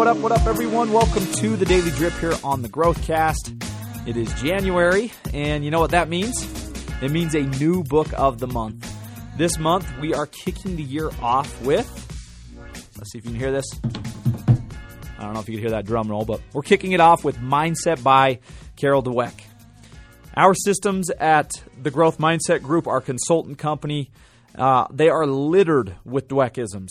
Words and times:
what 0.00 0.08
up, 0.08 0.16
what 0.16 0.32
up, 0.32 0.46
everyone? 0.46 0.92
Welcome 0.92 1.26
to 1.26 1.56
the 1.56 1.66
Daily 1.66 1.90
Drip 1.90 2.14
here 2.14 2.32
on 2.42 2.62
the 2.62 2.70
Growthcast. 2.70 4.08
It 4.08 4.16
is 4.16 4.32
January, 4.40 5.12
and 5.34 5.62
you 5.62 5.70
know 5.70 5.78
what 5.78 5.90
that 5.90 6.08
means? 6.08 6.42
It 7.02 7.10
means 7.10 7.34
a 7.34 7.42
new 7.42 7.84
book 7.84 8.08
of 8.16 8.38
the 8.38 8.46
month. 8.46 8.90
This 9.36 9.58
month, 9.58 9.86
we 10.00 10.14
are 10.14 10.24
kicking 10.24 10.76
the 10.76 10.82
year 10.82 11.10
off 11.20 11.60
with. 11.60 11.86
Let's 12.96 13.12
see 13.12 13.18
if 13.18 13.26
you 13.26 13.32
can 13.32 13.38
hear 13.38 13.52
this. 13.52 13.66
I 15.18 15.22
don't 15.22 15.34
know 15.34 15.40
if 15.40 15.50
you 15.50 15.56
can 15.56 15.60
hear 15.60 15.72
that 15.72 15.84
drum 15.84 16.08
roll, 16.08 16.24
but 16.24 16.40
we're 16.54 16.62
kicking 16.62 16.92
it 16.92 17.00
off 17.00 17.22
with 17.22 17.36
Mindset 17.36 18.02
by 18.02 18.38
Carol 18.76 19.02
Dweck. 19.02 19.38
Our 20.34 20.54
systems 20.54 21.10
at 21.10 21.50
the 21.78 21.90
Growth 21.90 22.16
Mindset 22.16 22.62
Group, 22.62 22.86
our 22.86 23.02
consultant 23.02 23.58
company, 23.58 24.10
uh, 24.54 24.86
they 24.90 25.10
are 25.10 25.26
littered 25.26 25.96
with 26.06 26.26
Dweckisms. 26.26 26.88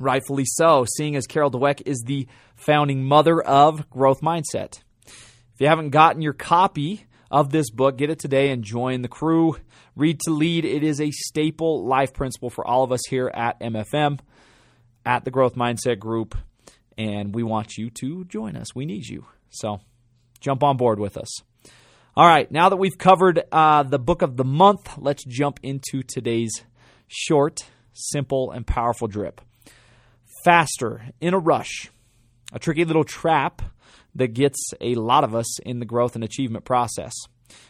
Rightfully 0.00 0.46
so, 0.46 0.86
seeing 0.96 1.14
as 1.14 1.26
Carol 1.26 1.50
Dweck 1.50 1.82
is 1.84 2.02
the 2.06 2.26
founding 2.56 3.04
mother 3.04 3.38
of 3.38 3.90
Growth 3.90 4.22
Mindset. 4.22 4.80
If 5.06 5.60
you 5.60 5.66
haven't 5.66 5.90
gotten 5.90 6.22
your 6.22 6.32
copy 6.32 7.04
of 7.30 7.52
this 7.52 7.70
book, 7.70 7.98
get 7.98 8.08
it 8.08 8.18
today 8.18 8.50
and 8.50 8.64
join 8.64 9.02
the 9.02 9.08
crew. 9.08 9.58
Read 9.94 10.18
to 10.20 10.30
lead. 10.30 10.64
It 10.64 10.82
is 10.82 11.02
a 11.02 11.10
staple 11.10 11.86
life 11.86 12.14
principle 12.14 12.48
for 12.48 12.66
all 12.66 12.82
of 12.82 12.92
us 12.92 13.02
here 13.10 13.28
at 13.28 13.60
MFM, 13.60 14.20
at 15.04 15.26
the 15.26 15.30
Growth 15.30 15.54
Mindset 15.54 15.98
Group, 15.98 16.34
and 16.96 17.34
we 17.34 17.42
want 17.42 17.76
you 17.76 17.90
to 18.00 18.24
join 18.24 18.56
us. 18.56 18.74
We 18.74 18.86
need 18.86 19.06
you. 19.06 19.26
So 19.50 19.80
jump 20.40 20.62
on 20.62 20.78
board 20.78 20.98
with 20.98 21.18
us. 21.18 21.42
All 22.16 22.26
right, 22.26 22.50
now 22.50 22.70
that 22.70 22.76
we've 22.76 22.96
covered 22.96 23.42
uh, 23.52 23.82
the 23.82 23.98
book 23.98 24.22
of 24.22 24.38
the 24.38 24.44
month, 24.44 24.96
let's 24.96 25.24
jump 25.24 25.60
into 25.62 26.02
today's 26.02 26.64
short, 27.06 27.66
simple, 27.92 28.50
and 28.50 28.66
powerful 28.66 29.06
drip 29.06 29.42
faster 30.44 31.02
in 31.20 31.34
a 31.34 31.38
rush, 31.38 31.90
a 32.52 32.58
tricky 32.58 32.84
little 32.84 33.04
trap 33.04 33.62
that 34.14 34.34
gets 34.34 34.72
a 34.80 34.94
lot 34.94 35.24
of 35.24 35.34
us 35.34 35.60
in 35.60 35.78
the 35.78 35.86
growth 35.86 36.14
and 36.14 36.24
achievement 36.24 36.64
process. 36.64 37.14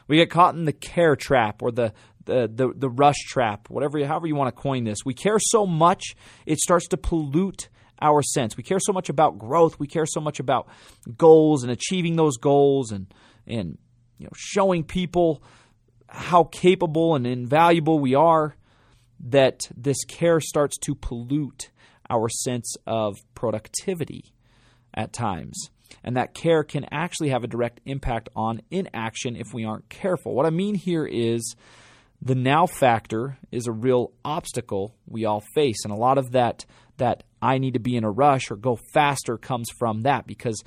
We 0.08 0.16
get 0.16 0.30
caught 0.30 0.54
in 0.54 0.64
the 0.64 0.72
care 0.72 1.16
trap 1.16 1.62
or 1.62 1.70
the 1.70 1.92
the, 2.26 2.50
the, 2.54 2.72
the 2.76 2.88
rush 2.90 3.18
trap, 3.26 3.70
whatever 3.70 4.04
however 4.04 4.26
you 4.26 4.36
want 4.36 4.54
to 4.54 4.62
coin 4.62 4.84
this. 4.84 5.04
We 5.04 5.14
care 5.14 5.38
so 5.40 5.66
much 5.66 6.14
it 6.46 6.58
starts 6.58 6.86
to 6.88 6.96
pollute 6.96 7.68
our 8.00 8.22
sense. 8.22 8.56
We 8.56 8.62
care 8.62 8.78
so 8.80 8.92
much 8.92 9.08
about 9.08 9.38
growth. 9.38 9.78
We 9.78 9.86
care 9.86 10.06
so 10.06 10.20
much 10.20 10.38
about 10.38 10.68
goals 11.16 11.62
and 11.62 11.72
achieving 11.72 12.16
those 12.16 12.36
goals 12.36 12.92
and 12.92 13.12
and 13.46 13.78
you 14.18 14.26
know 14.26 14.32
showing 14.36 14.84
people 14.84 15.42
how 16.08 16.44
capable 16.44 17.14
and 17.14 17.26
invaluable 17.26 17.98
we 17.98 18.14
are 18.14 18.56
that 19.28 19.68
this 19.76 20.04
care 20.04 20.40
starts 20.40 20.78
to 20.78 20.94
pollute 20.94 21.70
our 22.10 22.28
sense 22.28 22.76
of 22.86 23.16
productivity 23.34 24.34
at 24.92 25.12
times. 25.12 25.70
And 26.04 26.16
that 26.16 26.34
care 26.34 26.62
can 26.62 26.86
actually 26.90 27.30
have 27.30 27.44
a 27.44 27.48
direct 27.48 27.80
impact 27.84 28.28
on 28.36 28.62
inaction 28.70 29.36
if 29.36 29.52
we 29.52 29.64
aren't 29.64 29.88
careful. 29.88 30.34
What 30.34 30.46
I 30.46 30.50
mean 30.50 30.74
here 30.74 31.06
is 31.06 31.54
the 32.22 32.34
now 32.34 32.66
factor 32.66 33.38
is 33.50 33.66
a 33.66 33.72
real 33.72 34.12
obstacle 34.24 34.94
we 35.06 35.24
all 35.24 35.42
face. 35.54 35.84
And 35.84 35.92
a 35.92 35.96
lot 35.96 36.18
of 36.18 36.32
that 36.32 36.64
that 36.98 37.24
I 37.40 37.58
need 37.58 37.74
to 37.74 37.80
be 37.80 37.96
in 37.96 38.04
a 38.04 38.10
rush 38.10 38.50
or 38.50 38.56
go 38.56 38.78
faster 38.92 39.38
comes 39.38 39.70
from 39.78 40.02
that 40.02 40.26
because 40.26 40.62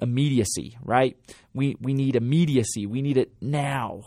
immediacy, 0.00 0.78
right? 0.82 1.16
We 1.52 1.76
we 1.80 1.92
need 1.92 2.16
immediacy. 2.16 2.86
We 2.86 3.02
need 3.02 3.18
it 3.18 3.32
now. 3.40 4.04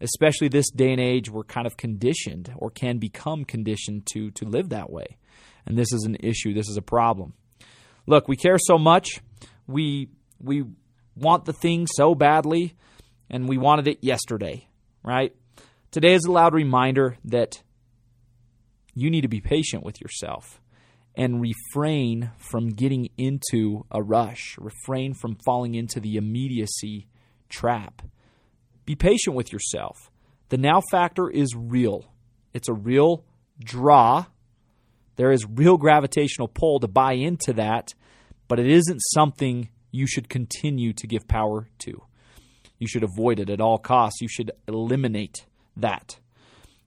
Especially 0.00 0.48
this 0.48 0.70
day 0.70 0.92
and 0.92 1.00
age, 1.00 1.30
we're 1.30 1.44
kind 1.44 1.66
of 1.66 1.76
conditioned 1.76 2.52
or 2.56 2.70
can 2.70 2.98
become 2.98 3.44
conditioned 3.44 4.06
to 4.12 4.30
to 4.32 4.44
live 4.44 4.70
that 4.70 4.90
way. 4.90 5.18
And 5.66 5.78
this 5.78 5.92
is 5.92 6.04
an 6.04 6.16
issue. 6.20 6.54
This 6.54 6.68
is 6.68 6.76
a 6.76 6.82
problem. 6.82 7.34
Look, 8.06 8.26
we 8.26 8.36
care 8.36 8.58
so 8.58 8.78
much. 8.78 9.20
We 9.66 10.08
we 10.40 10.64
want 11.16 11.44
the 11.44 11.52
thing 11.52 11.86
so 11.86 12.14
badly, 12.14 12.74
and 13.28 13.48
we 13.48 13.58
wanted 13.58 13.88
it 13.88 13.98
yesterday, 14.02 14.68
right? 15.04 15.34
Today 15.90 16.14
is 16.14 16.24
a 16.24 16.32
loud 16.32 16.54
reminder 16.54 17.16
that 17.24 17.62
you 18.94 19.10
need 19.10 19.22
to 19.22 19.28
be 19.28 19.40
patient 19.40 19.84
with 19.84 20.00
yourself 20.00 20.60
and 21.14 21.40
refrain 21.40 22.30
from 22.36 22.70
getting 22.70 23.10
into 23.18 23.84
a 23.90 24.02
rush, 24.02 24.56
refrain 24.58 25.14
from 25.14 25.36
falling 25.44 25.74
into 25.74 26.00
the 26.00 26.16
immediacy 26.16 27.06
trap. 27.48 28.02
Be 28.84 28.96
patient 28.96 29.36
with 29.36 29.52
yourself. 29.52 30.10
The 30.48 30.58
now 30.58 30.80
factor 30.90 31.30
is 31.30 31.54
real. 31.56 32.12
It's 32.52 32.68
a 32.68 32.74
real 32.74 33.24
draw 33.62 34.26
there 35.20 35.32
is 35.32 35.46
real 35.46 35.76
gravitational 35.76 36.48
pull 36.48 36.80
to 36.80 36.88
buy 36.88 37.12
into 37.12 37.52
that, 37.52 37.92
but 38.48 38.58
it 38.58 38.66
isn't 38.66 39.02
something 39.12 39.68
you 39.90 40.06
should 40.06 40.30
continue 40.30 40.94
to 40.94 41.06
give 41.06 41.28
power 41.28 41.68
to. 41.80 42.02
You 42.78 42.88
should 42.88 43.04
avoid 43.04 43.38
it 43.38 43.50
at 43.50 43.60
all 43.60 43.76
costs. 43.76 44.22
You 44.22 44.28
should 44.28 44.50
eliminate 44.66 45.44
that. 45.76 46.18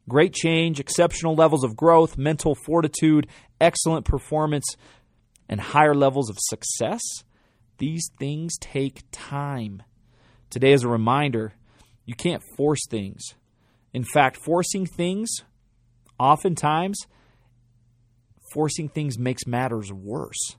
Great 0.09 0.33
change, 0.33 0.79
exceptional 0.79 1.35
levels 1.35 1.63
of 1.63 1.75
growth, 1.75 2.17
mental 2.17 2.55
fortitude, 2.55 3.27
excellent 3.61 4.03
performance, 4.03 4.65
and 5.47 5.61
higher 5.61 5.93
levels 5.93 6.31
of 6.31 6.37
success. 6.39 7.03
These 7.77 8.09
things 8.17 8.57
take 8.59 9.03
time. 9.11 9.83
Today 10.49 10.71
is 10.71 10.83
a 10.83 10.89
reminder 10.89 11.53
you 12.05 12.15
can't 12.15 12.43
force 12.57 12.81
things. 12.89 13.21
In 13.93 14.03
fact, 14.03 14.37
forcing 14.37 14.85
things 14.85 15.29
oftentimes 16.19 16.97
forcing 18.53 18.87
things 18.87 19.17
makes 19.17 19.47
matters 19.47 19.91
worse. 19.91 20.57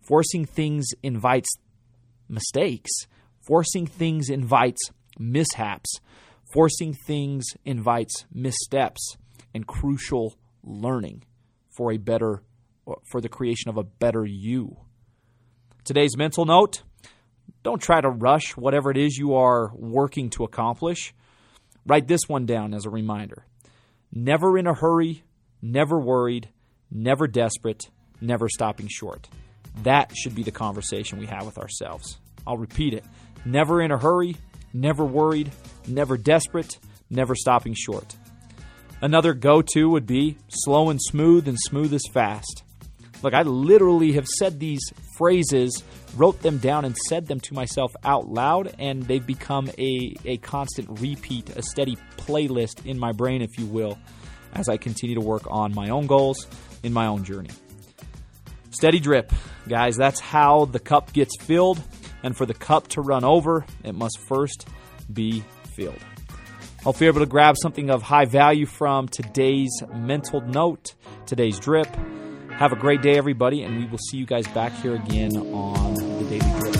Forcing 0.00 0.46
things 0.46 0.86
invites 1.02 1.48
mistakes. 2.28 2.90
Forcing 3.46 3.86
things 3.86 4.30
invites 4.30 4.90
mishaps. 5.18 6.00
Forcing 6.52 6.94
things 6.94 7.44
invites 7.64 8.24
missteps 8.32 9.16
and 9.52 9.66
crucial 9.66 10.34
learning 10.62 11.24
for 11.76 11.92
a 11.92 11.98
better 11.98 12.42
for 13.10 13.20
the 13.20 13.28
creation 13.28 13.68
of 13.68 13.76
a 13.76 13.82
better 13.82 14.24
you. 14.24 14.76
Today's 15.84 16.16
mental 16.16 16.44
note, 16.44 16.82
don't 17.66 17.82
try 17.82 18.00
to 18.00 18.08
rush 18.08 18.56
whatever 18.56 18.92
it 18.92 18.96
is 18.96 19.18
you 19.18 19.34
are 19.34 19.72
working 19.74 20.30
to 20.30 20.44
accomplish. 20.44 21.12
Write 21.84 22.06
this 22.06 22.28
one 22.28 22.46
down 22.46 22.72
as 22.72 22.86
a 22.86 22.90
reminder. 22.90 23.44
Never 24.12 24.56
in 24.56 24.68
a 24.68 24.72
hurry, 24.72 25.24
never 25.60 25.98
worried, 25.98 26.48
never 26.92 27.26
desperate, 27.26 27.90
never 28.20 28.48
stopping 28.48 28.86
short. 28.86 29.28
That 29.82 30.16
should 30.16 30.36
be 30.36 30.44
the 30.44 30.52
conversation 30.52 31.18
we 31.18 31.26
have 31.26 31.44
with 31.44 31.58
ourselves. 31.58 32.18
I'll 32.46 32.56
repeat 32.56 32.94
it 32.94 33.04
never 33.44 33.82
in 33.82 33.90
a 33.90 33.98
hurry, 33.98 34.36
never 34.72 35.04
worried, 35.04 35.50
never 35.88 36.16
desperate, 36.16 36.78
never 37.10 37.34
stopping 37.34 37.74
short. 37.74 38.14
Another 39.02 39.34
go 39.34 39.60
to 39.74 39.90
would 39.90 40.06
be 40.06 40.38
slow 40.46 40.88
and 40.88 41.02
smooth 41.02 41.48
and 41.48 41.58
smooth 41.58 41.92
as 41.92 42.04
fast. 42.14 42.62
Look, 43.22 43.34
I 43.34 43.42
literally 43.42 44.12
have 44.12 44.26
said 44.26 44.60
these 44.60 44.82
phrases, 45.16 45.82
wrote 46.16 46.42
them 46.42 46.58
down, 46.58 46.84
and 46.84 46.96
said 47.08 47.26
them 47.26 47.40
to 47.40 47.54
myself 47.54 47.92
out 48.04 48.28
loud, 48.28 48.74
and 48.78 49.02
they've 49.02 49.26
become 49.26 49.70
a, 49.78 50.14
a 50.24 50.36
constant 50.38 51.00
repeat, 51.00 51.50
a 51.56 51.62
steady 51.62 51.96
playlist 52.16 52.84
in 52.84 52.98
my 52.98 53.12
brain, 53.12 53.42
if 53.42 53.58
you 53.58 53.66
will, 53.66 53.98
as 54.52 54.68
I 54.68 54.76
continue 54.76 55.14
to 55.14 55.20
work 55.20 55.44
on 55.50 55.74
my 55.74 55.88
own 55.88 56.06
goals 56.06 56.46
in 56.82 56.92
my 56.92 57.06
own 57.06 57.24
journey. 57.24 57.50
Steady 58.70 59.00
drip, 59.00 59.32
guys, 59.66 59.96
that's 59.96 60.20
how 60.20 60.66
the 60.66 60.78
cup 60.78 61.12
gets 61.12 61.34
filled. 61.40 61.82
And 62.22 62.36
for 62.36 62.44
the 62.44 62.54
cup 62.54 62.88
to 62.88 63.00
run 63.00 63.24
over, 63.24 63.64
it 63.84 63.94
must 63.94 64.18
first 64.26 64.68
be 65.12 65.44
filled. 65.76 65.98
Hope 66.82 67.00
you're 67.00 67.08
able 67.08 67.20
to 67.20 67.26
grab 67.26 67.56
something 67.60 67.90
of 67.90 68.02
high 68.02 68.26
value 68.26 68.66
from 68.66 69.08
today's 69.08 69.70
mental 69.94 70.40
note, 70.40 70.94
today's 71.26 71.58
drip. 71.58 71.88
Have 72.58 72.72
a 72.72 72.76
great 72.76 73.02
day, 73.02 73.18
everybody, 73.18 73.64
and 73.64 73.76
we 73.76 73.84
will 73.84 73.98
see 73.98 74.16
you 74.16 74.24
guys 74.24 74.48
back 74.48 74.72
here 74.80 74.94
again 74.94 75.36
on 75.36 75.92
the 75.92 76.24
Daily 76.24 76.58
Drip. 76.58 76.75